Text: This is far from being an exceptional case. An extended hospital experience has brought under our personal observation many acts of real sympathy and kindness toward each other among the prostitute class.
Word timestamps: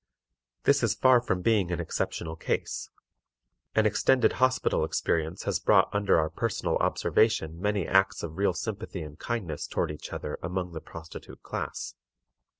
This 0.63 0.81
is 0.81 0.95
far 0.95 1.21
from 1.21 1.43
being 1.43 1.71
an 1.71 1.79
exceptional 1.79 2.35
case. 2.35 2.89
An 3.75 3.85
extended 3.85 4.33
hospital 4.41 4.83
experience 4.83 5.43
has 5.43 5.59
brought 5.59 5.93
under 5.93 6.17
our 6.17 6.31
personal 6.31 6.77
observation 6.77 7.61
many 7.61 7.85
acts 7.87 8.23
of 8.23 8.39
real 8.39 8.53
sympathy 8.55 9.03
and 9.03 9.19
kindness 9.19 9.67
toward 9.67 9.91
each 9.91 10.11
other 10.11 10.39
among 10.41 10.71
the 10.73 10.81
prostitute 10.81 11.43
class. 11.43 11.93